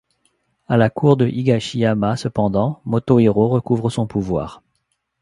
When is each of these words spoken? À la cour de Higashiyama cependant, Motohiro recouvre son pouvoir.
À 0.67 0.77
la 0.77 0.89
cour 0.89 1.15
de 1.15 1.27
Higashiyama 1.27 2.17
cependant, 2.17 2.81
Motohiro 2.85 3.49
recouvre 3.49 3.91
son 3.91 4.07
pouvoir. 4.07 4.63